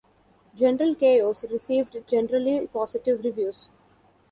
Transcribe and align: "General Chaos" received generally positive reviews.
"General 0.55 0.95
Chaos" 0.95 1.45
received 1.51 1.95
generally 2.07 2.65
positive 2.65 3.23
reviews. 3.23 3.69